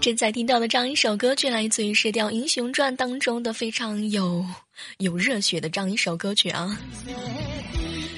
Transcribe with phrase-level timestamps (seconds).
[0.00, 4.44] 正在听到的这样一首歌曲，来自于《射雕英雄传》当中的非常有
[4.98, 6.76] 有热血的这样一首歌曲啊！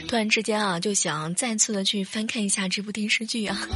[0.08, 3.68] 突然之间啊，就想再次的去翻看一下这部电视剧啊！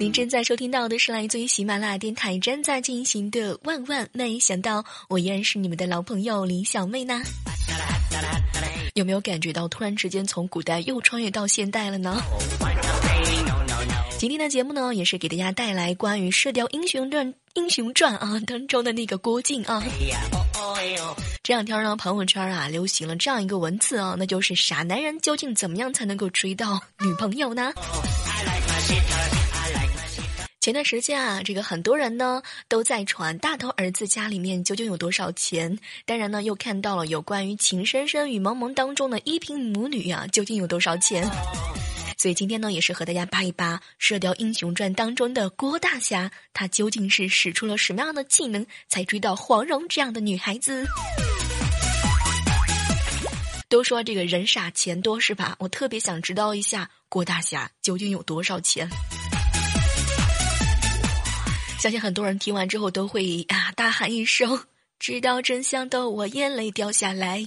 [0.00, 7.20] 您正在收听到的是来自于喜马拉雅电台正在进行的《万万没想到》，我依然是你们的老朋友李小妹呢。
[8.94, 12.22] 有没有感觉到突然之间从古代又穿越到现代了呢？
[14.18, 19.82] 今天的节目呢，也是给大家带来关于《射雕英雄传》英雄传啊当中的那个郭靖啊。
[21.42, 27.72] 这两天呢，朋友圈啊流行了这样一个文字啊，那就是傻男人究竟怎么样才能够追到女朋友呢？
[30.60, 35.78] 前段时间啊，这个很多人呢都在传大头儿子家里面究竟有多少钱。
[36.04, 41.26] 当然呢，又看到了有关于《情深深雨蒙蒙当中的一品母女啊，究竟有多少钱。
[42.18, 50.84] 所以今天呢，也是和大家扒一扒《射雕英雄传》当中的郭大侠，他究竟是使出了什么样的技能，才追到黄蓉这样的女孩子？
[53.68, 55.54] 都说这个人傻钱多是吧？
[55.60, 58.88] 我特别想知道一下郭大侠究竟有多少钱。
[61.78, 64.64] 相信很多人听完之后都会啊大喊一声
[64.98, 67.46] ：“知道真相的我眼泪掉下来。”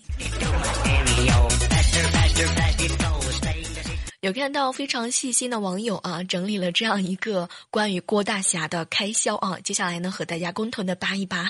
[4.22, 11.50] 有看到非常细心的网友啊，整理了这样一个关于郭大侠的开销啊，接下来呢和大家共同的扒一扒。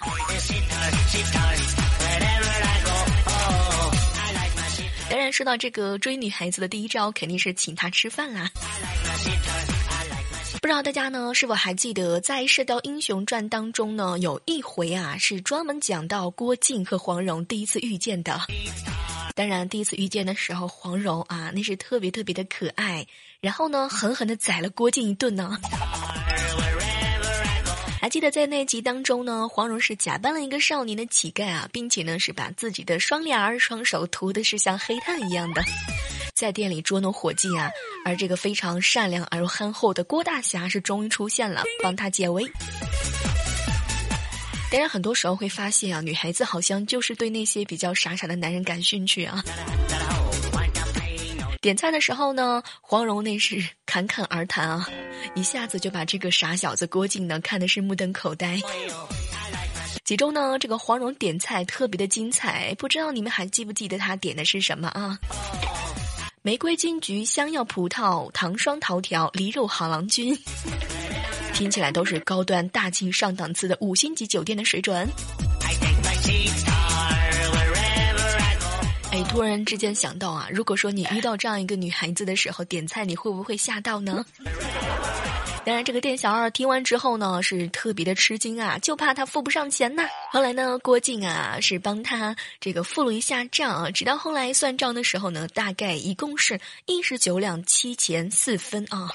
[5.10, 8.50] 当然，说到这个追女孩子的第一招，肯定是请她吃饭啦。
[10.62, 18.40] 不知道大家呢是否还记得，在《射雕英雄传》当中呢，有一回啊是专门讲到郭靖和黄蓉第一次遇见的。
[19.34, 23.08] 当然，第一次遇见的时候，黄蓉啊那是特别特别的可爱，
[23.40, 25.58] 然后呢狠狠的宰了郭靖一顿呢。
[28.00, 35.64] 还记得在那集当中呢，黄蓉是假扮了一个少年的乞丐啊，并且呢是把自己的双脸儿、双手涂的是像黑炭一样的。
[36.42, 37.70] 在店里捉弄伙计啊，
[38.04, 42.44] 而这个非常善良而又憨厚的郭大侠是终于出现了，帮他解围。
[44.72, 49.44] 当然，很多时候会发现啊，女孩子好像就是对那些比较傻傻的男人感兴趣啊。
[51.62, 54.90] 点菜的时候呢，黄蓉那是侃侃而谈啊，
[55.36, 58.60] 一下子就把这个傻小子郭靖呢看的是目瞪口呆。
[60.06, 65.16] 其中呢，这个黄蓉点菜特别的精彩，不知道你们还记不记得她点的是什么啊？
[66.44, 70.36] 玫瑰金桔香药葡萄糖霜桃条梨肉好郎君，
[71.54, 75.08] 听起来都是高端大气上档次的五星级酒店的水准。
[79.12, 84.26] 哎，突然之间想到啊，如果说你遇到这样一个女孩子的时候点菜，你会不会吓到呢？
[85.64, 90.08] 当然，这个店小二听完之后呢，是特别的吃惊啊，就怕他付不上钱呐。
[90.32, 99.08] 后来呢，郭靖啊是帮他这个付了一下账啊，直到后来算账的时候呢，大概一共是一十九两七钱四分啊。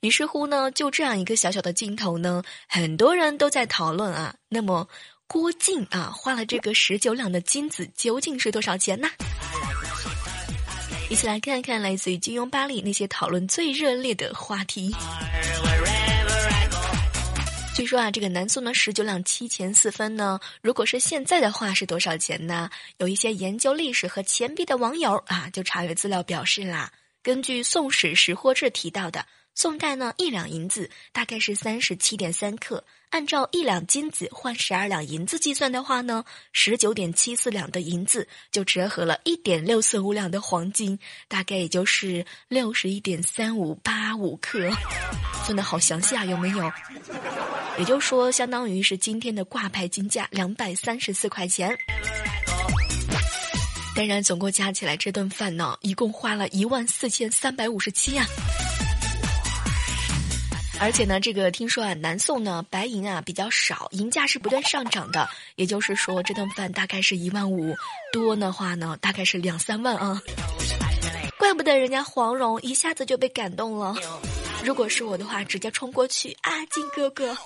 [0.00, 4.86] 于是乎呢，就这样一个小小的镜头呢，很多人都在讨论啊，那么
[5.26, 9.08] 郭靖啊花了这个十九两的金子究竟是多少钱呢？
[11.12, 14.90] 一起来看看来自于金庸巴里那些讨论最热烈的话题。
[17.76, 22.70] 据说啊，这个南宋的十九两七钱四分呢，如果是现在的话是多少钱呢？
[22.96, 26.90] 有一些研究历史和钱币的网友啊，就查阅资料表示啦，
[27.22, 29.26] 根据《宋史识货志》提到的。
[29.54, 44.70] 宋代呢，一两银子大概是三十七点三克，按照一两金子换十二两银子计算的话呢，十九点七四两的银子就折合了一点六四五两的黄金，大概也就是六十一点三五八五克，
[45.44, 46.72] 算的好详细啊，有没有？
[47.78, 51.76] 也就是说，相当于是今天的挂牌金价两百三十四块钱。
[53.94, 58.24] 当然，总共加起来这顿饭呢，一共花了一万四千三百五十七呀。
[60.82, 65.28] 而且呢，这个听说啊，南宋呢白银啊比较少，银价是不断上涨的。
[65.54, 67.72] 也就是说，这顿饭大概是一万五，
[68.12, 70.20] 多的话呢，大概是两三万啊。
[71.38, 73.94] 怪不得人家黄蓉一下子就被感动了。
[74.64, 77.36] 如果是我的话，直接冲过去啊，金哥哥。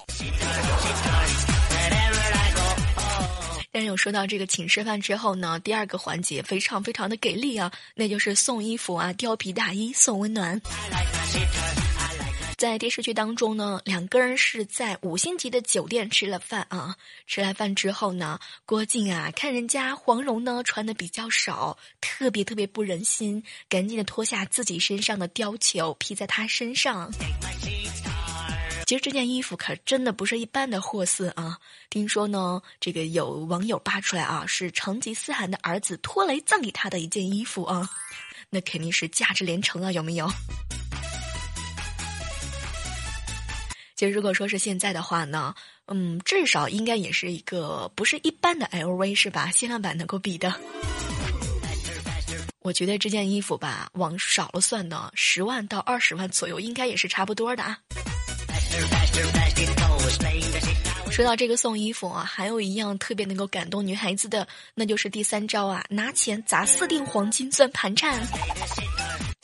[3.71, 10.59] 但有说到这个请吃饭之后呢，第二个环节非常非常的给力啊，那就是送衣服啊，貂皮大衣送温暖。
[12.57, 16.97] 在电视剧当中呢，两个人是在五星级的酒店吃了饭啊。
[17.27, 27.13] 吃完饭之后呢，郭靖啊看人家黄蓉呢穿的比较少，特别特别不忍心，赶紧的脱下自己身上的貂裘披在她身上。
[28.87, 31.59] 其实这件衣服可真的不是一般的货色啊！
[31.91, 37.91] 听说呢，这个有网友扒出来啊，是成吉思汗的儿子托雷赠给他的一件衣服啊，
[38.49, 40.27] 那肯定是价值连城啊，有没有？
[43.97, 45.55] 其实，如果说是现在的话呢，
[45.87, 49.51] 嗯，至少应该也是一个不是一般的 LV 是吧？
[49.51, 50.55] 限量版能够比的。
[52.61, 57.79] 我觉得这件衣服吧，往少了算呢，十万到二十万左右，应该也是差不多的啊。
[61.11, 68.21] 说到这个送衣服啊，还有一样特别能够感动女孩子的，那就是第三招啊，拿钱砸四锭黄金算盘缠。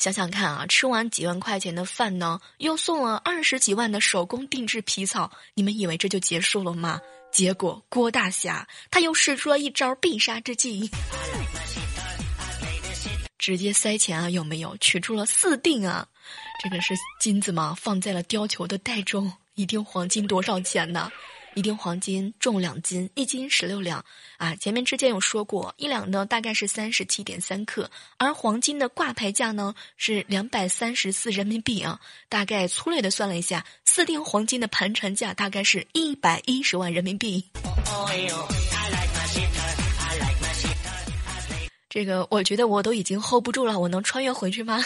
[0.03, 7.01] 想想看啊，吃完几万块钱的饭呢，又送了二十几万的手工定制皮草，你们以为这就结束了吗？
[7.31, 10.91] 结果郭大侠他又使出了一招必杀之计，
[13.39, 14.77] 直接塞钱啊，有没有？
[14.79, 16.05] 取出了四锭啊，
[16.65, 17.73] 这个是金子吗？
[17.81, 21.13] 放在了貂裘的袋中，一锭黄金多少钱呢？
[21.55, 24.05] 一锭黄金重两斤，一斤十六两
[24.39, 24.55] 啊！
[24.57, 32.01] 前面之前有说过，一两呢大概是三十七点三克，而黄金的挂牌价呢是两百三十四人民币啊。
[32.29, 37.45] 大概粗略的算了一下，四锭黄金的盘缠价大概是一百一十万人民币。
[41.91, 44.83] 这个我觉得我都已经 hold 不住了，我能穿越回去吗？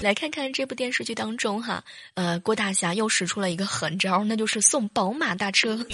[0.00, 1.82] 来看看这部电视剧当中哈，
[2.14, 5.84] 呃，郭大侠又使出了一个狠招，那就是送宝马大车。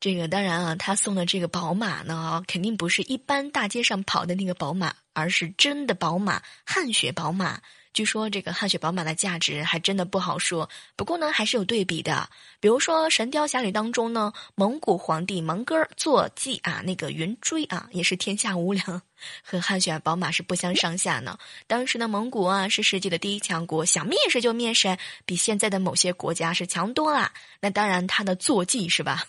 [0.00, 7.60] 这个当然啊，他送的这个宝马呢，肯定不是一般大街上跑的那个宝马，而是真的宝马，汗血宝马。
[7.92, 12.28] 据说这个汗血宝马的价值还真的不好说，不过呢还是有对比的。
[12.58, 19.02] 比如说《神雕侠侣》当中呢，蒙古皇帝蒙哥坐骑啊，那个云锥啊，也是天下无两，
[19.42, 21.38] 和汗血宝马是不相上下呢。
[21.66, 27.30] 当时的蒙古啊是世界的第一强国，想灭谁就灭谁，比现在的某些国家是强多了。
[27.60, 29.24] 那当然，他的坐骑是吧，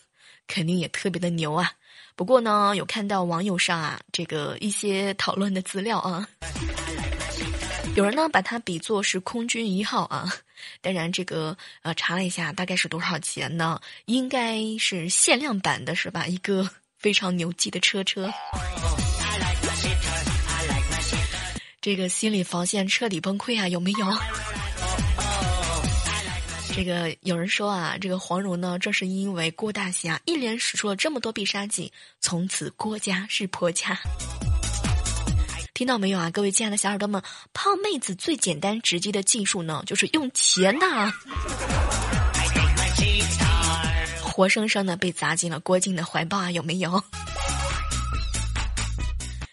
[0.47, 1.73] 肯定也特别的牛啊。
[2.15, 6.27] 不过呢，有看到网友上啊这个一些讨论的资料啊。
[7.95, 10.27] 有人呢把它比作是空军一号啊，
[10.81, 13.79] 当然这个呃查了一下，大概是多少钱呢？
[14.05, 16.25] 应该是限量版的是吧？
[16.25, 18.33] 一个 非常牛气的车车，
[21.81, 23.67] 这个心理防线彻底崩溃啊！
[23.67, 24.07] 有没有？
[26.75, 33.99] 这个有人说啊，这个黄蓉呢，正是因为郭大侠一连使出了这么多必杀技，从此郭家是婆家。
[35.73, 37.19] 听到没有啊，各位亲爱的小耳朵们，
[37.51, 41.11] 泡妹子最简单直接的技术呢，就是用钱呐，
[44.21, 47.03] 活生生的被砸进了郭靖的怀抱啊，有没有？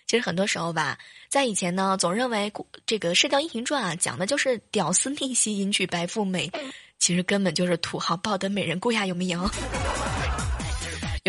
[0.06, 0.98] 其实很多时候吧，
[1.30, 2.52] 在以前呢，总认为
[2.84, 6.52] 这个《射雕英雄传》啊，讲的就是屌丝逆袭迎娶白富美，
[6.98, 9.50] 其实根本就是土豪抱得美人归啊，有没有？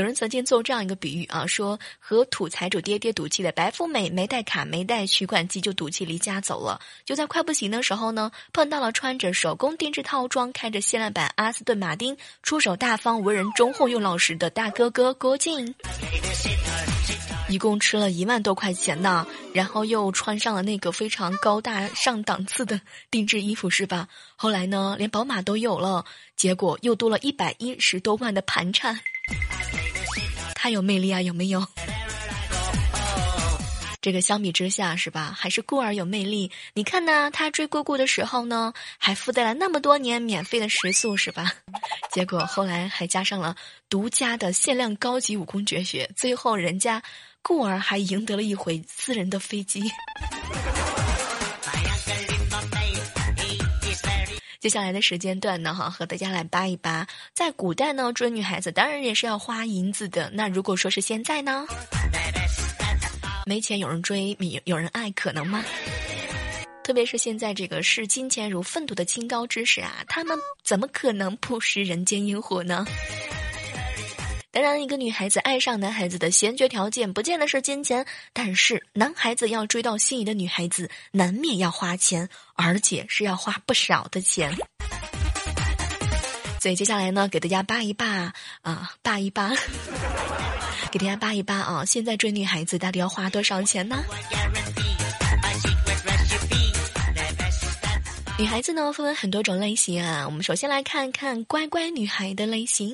[0.01, 15.75] 有人曾经做这样一个比喻啊，说和土财主爹爹赌气的白富美没带卡没带取款机就赌气离家走了，就在快不行的时候呢，碰到了穿着手工定制套装、开着限量版阿斯顿马丁、出手大方、为人忠厚又老实的大哥哥郭靖。
[17.47, 22.81] 一共吃了一万多块钱呢，然后又穿上了那个非常高大上档次的
[23.11, 24.07] 定制衣服，是吧？
[24.35, 26.05] 后来呢，连宝马都有了，
[26.35, 28.99] 结果又多了一百一十多万的盘缠，
[30.61, 31.65] 太有魅力啊，有没有？
[33.99, 36.51] 这个相比之下是吧，还是顾儿有魅力。
[36.75, 41.51] 你看呢，他追姑姑的时候呢，还附带了那么多年免费的食宿是吧？
[42.13, 43.55] 结果后来还加上了
[43.89, 47.01] 独家的限量高级武功绝学，最后人家
[47.41, 49.81] 顾儿还赢得了一回私人的飞机。
[54.61, 60.29] 接下来的时间段呢，哈，和大家来扒一扒，在古代呢，追女孩子当然也是要花银子的。
[60.35, 61.65] 那如果说是现在呢？
[63.47, 65.65] 没钱有人追，有有人爱，可能吗？
[66.83, 72.85] 特别是现在这个视金钱如粪土的清高之时啊，他们怎么可能不食人间烟火呢？
[74.53, 84.53] 当然，一个女孩子爱上男孩子的先决条件，不见得是金钱，但是男孩子要追到心仪的女孩子，难免要花钱，而且是要花不少的钱。
[86.59, 89.53] 所以接下来呢，给大家扒一扒啊，扒一扒。
[90.91, 91.85] 给大家扒一扒啊！
[91.85, 94.03] 现在追女孩子到底要花多少钱呢？
[98.37, 102.93] 女孩子呢分为很多种类型啊，我们首先来看看乖乖女孩的类型。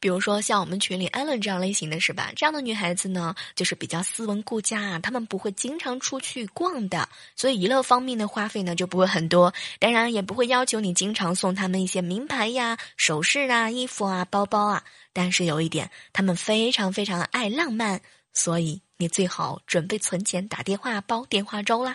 [0.00, 2.32] 比如说像我们群里艾伦这样类型的是吧？
[2.34, 9.52] 这样的女孩子呢，就是比较斯文顾家啊，她们不会经常出去逛的，所以娱乐方面的花费呢就不会很多。
[9.78, 14.82] 当然也不会要求你经常送她们一些名牌呀、首饰啊、衣服啊、包包啊。
[15.12, 18.00] 但是有一点，她们非常非常爱浪漫，
[18.32, 21.94] 所以你最好准备存钱打电话煲电话粥啦。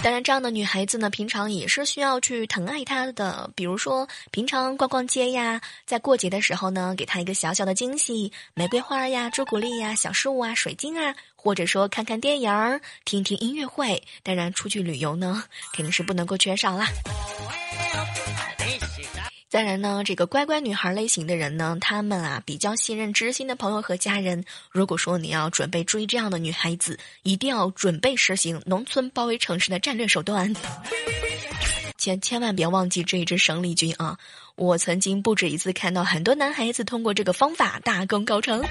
[0.00, 3.50] 当然，这样的女孩子呢，平常也是需要去疼爱她的。
[3.56, 14.00] 比如说，平常逛逛街呀，在过节的时候呢，给她一个小小的惊喜，玫瑰花呀、朱古力呀、小饰物啊、水晶啊，或者说看看电影儿、听听音乐会。
[14.22, 15.42] 当然，出去旅游呢，
[15.74, 16.86] 肯定是不能够缺少啦。
[19.48, 24.44] 再然呢，这个乖乖女孩类型的人呢，他们啊比较信任知心的朋友和家人。
[24.70, 30.54] 如果说你要准备追这样的女孩子，一定要准备实行农村包围城市的战略手段，
[31.96, 34.18] 千千万别忘记这一支生力军啊！
[34.54, 38.62] 我曾经不止一次看到很多男孩子通过这个方法大功告成。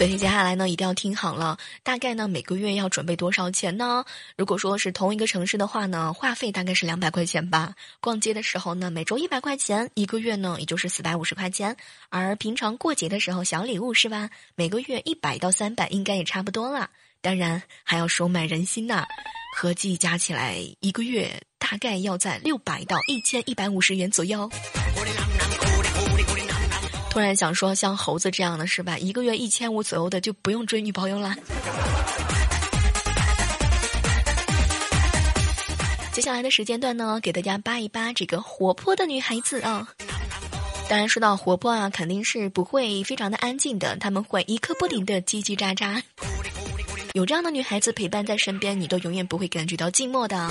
[0.00, 1.58] 所以接下来呢，一定要听好了。
[1.82, 4.02] 大概呢，每个月要准备多少钱呢？
[4.34, 7.74] 如果说是同一个城市的话呢，话费大概是两百块钱吧。
[8.00, 11.76] 逛街的时候呢，每周一百块钱，一个月呢，也就是四百五十块钱。
[12.08, 14.30] 而平常过节的时候，小礼物是吧？
[14.54, 16.88] 每个月一百到三百，应该也差不多了。
[17.20, 19.04] 当然还要收买人心呐，
[19.54, 24.48] 合计加起来一个月大概要在六百到一千一百五十元左右。
[27.10, 28.96] 突然想说，像猴子这样的是吧？
[28.96, 31.34] 一个月一千五左右的就不用追女朋友了。
[36.12, 39.88] 接下来的时间段呢，给大家扒一扒这个活泼的女孩子啊。
[40.88, 46.00] 当然说到活泼啊，肯定是不会非常的安静的，他们会一刻不停的叽叽喳喳。
[47.14, 50.50] 有这样的女孩子陪伴在身边，你都永远不会感觉到寂寞的。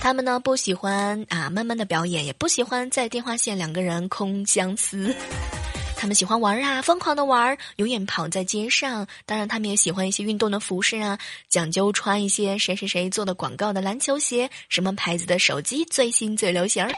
[0.00, 5.14] 他们呢不喜欢啊慢慢的表演，也不喜欢在电话线两个人空相思。
[5.94, 9.06] 他们喜欢玩啊，疯狂的玩，永远跑在街上。
[9.26, 11.18] 当然，他们也喜欢一些运动的服饰啊，
[11.50, 16.88] 讲究穿一些谁谁谁做的广告的篮球鞋，什么牌子的手机最新最流行。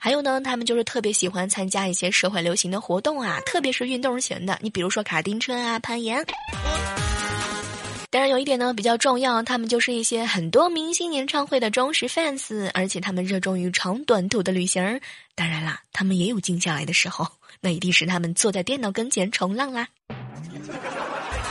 [0.00, 6.24] 还有呢，他们就是特别喜欢参加一些社会流行的活动啊，特别是运动型的，你比如说卡丁车啊，攀岩。
[8.12, 15.00] 当然有一点呢比较重要，他们就是一些很多明星演唱会的忠实 fans，而且他们热衷于长短途的旅行。
[15.34, 17.26] 当然啦，他们也有静下来的时候，
[17.62, 19.88] 那一定是他们坐在电脑跟前冲浪啦。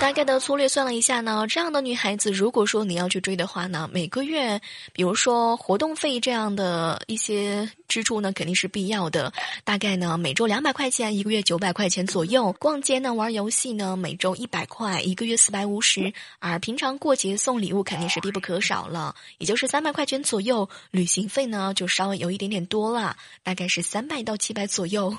[0.02, 4.60] 大概的粗略算了一下呢，这样的女孩子，如果说你要去追的话呢，每个月，
[4.94, 9.32] 比如说活动费这样的一些支出呢，肯定是必要的。
[9.64, 12.52] 大概呢，每周两百块钱，一个月九百块钱左右。
[12.54, 16.12] 逛街呢，玩游戏呢，每周一百块，一个月四百五十。
[16.40, 20.68] 而平常过节送礼物肯定是必不可少了，也就是三百块钱左右。
[20.90, 25.16] 旅行费呢，就稍微有一点点多了，大概是三百到七百左右。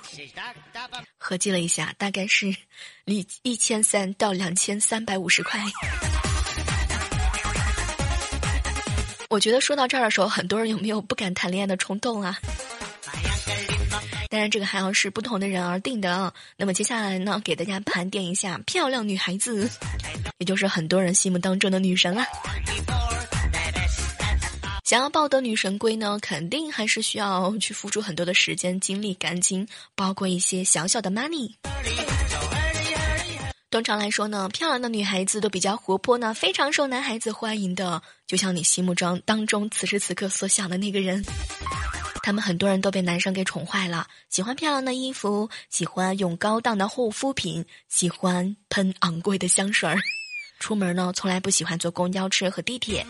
[1.19, 2.53] 合计了一下，大概是
[3.07, 5.61] 一一千三到两千三百五十块。
[9.29, 12.39] 我觉得说到这儿的时候，很多人有没有不敢谈恋爱的冲动啊？
[14.29, 16.33] 当然，这个还要是不同的人而定的。
[16.57, 19.69] 那么接下来呢，给大家盘点一下漂亮女孩子，
[20.39, 22.25] 也就是很多人心目当中的女神了。
[24.85, 31.55] 想要抱得女神归呢，肯定还是需要去付出很多的时间、精力、感情，包括一些小小的 money。
[33.73, 41.25] 通常来说呢，漂亮的女孩子都比较活泼呢，非常受男孩子欢迎的，就像你心目中当中此时此刻所想的那个人。
[42.23, 49.99] 他们很多人都被男生给宠坏了，喜欢漂亮的衣服，喜欢用高档的护肤品，喜欢喷昂贵的香水儿。
[50.61, 53.07] 出门呢，从来不喜欢坐公交车和地铁，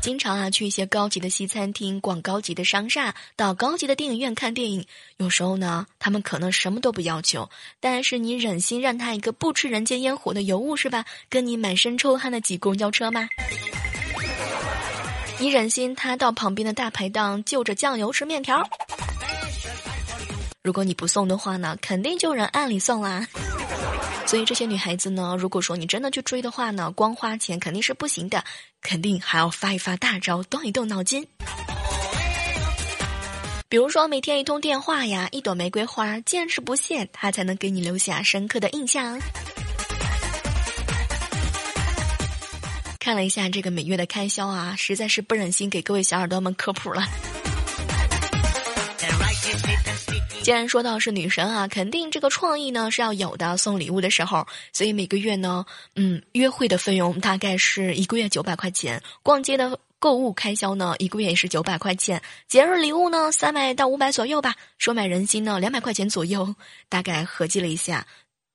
[0.00, 4.86] 经常啊去一些高级的西餐厅，逛高级的商厦，到高级的电影院看电影。
[5.18, 11.04] 有时候呢，他们可能什么都不要求，但是你忍心让他一个不吃人间烟火的尤物是吧？
[11.28, 13.28] 跟你满身臭汗的挤公交车吗？
[15.38, 18.66] 你忍心他到旁边的大排档就着酱油吃面条？
[20.62, 23.26] 如果你不送的话呢，肯定就人按理送啦。
[24.30, 28.44] 所以这些女孩子呢，如果说你真的去追的话呢，光花钱肯定是不行的，
[28.80, 31.26] 肯定还要发一发大招，动一动脑筋。
[33.68, 39.18] 比如说每天一通电话呀，一朵玫瑰花，见之不懈，他才能给你留下深刻的印象。
[43.00, 47.02] 看了一下这个每月的开销啊，实在是不忍心给各位小耳朵们科普了。
[50.42, 53.56] 既然说到是女神啊，肯定这个创意呢是要有的。
[53.56, 55.66] 送礼物的时候，所以每个月呢，
[55.96, 66.54] 嗯，约会的费用大概是一个月九百块钱，逛街的购物开销呢，一个月也是九百块钱，节日礼物呢，三百到五百左右吧，收买人心呢，两百块钱左右，
[66.88, 68.06] 大概合计了一下，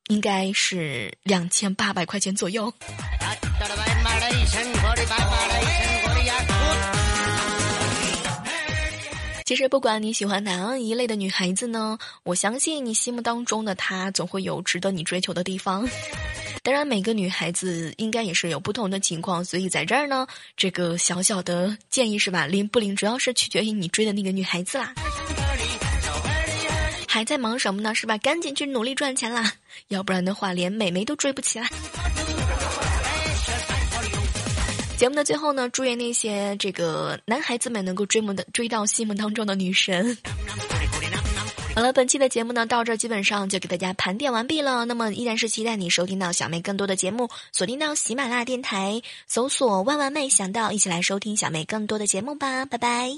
[0.07, 2.73] 应该是两千八百块钱左右。
[9.45, 15.87] 其实不管你喜欢哪一类的女孩子呢，我相信你心目当中的她总会有值得你追求的地方。
[16.63, 20.25] 当然，每个女孩子应该也是有不同的情况，所以在这儿呢，
[20.57, 22.47] 这个小小的建议是吧？
[22.47, 24.95] 灵不灵主要是取决于你追的那个女孩子啦。
[27.07, 27.93] 还在忙什么呢？
[27.93, 28.17] 是吧？
[28.17, 29.53] 赶紧去努力赚钱啦，
[29.89, 31.69] 要不然的话连美眉都追不起来。
[34.97, 40.17] 节目的最后呢，祝愿那些这个男孩子们能够追梦的追到心目当中的女神。
[41.75, 44.85] 好了，本期的节目呢到这基本上就给大家盘点完毕了。
[44.85, 52.65] 那么依然是期待你收听到小妹更多的节目，锁定到喜马拉雅电台，搜索万万没想到，一起来收听小妹更多的节目吧。
[52.65, 53.11] 拜拜。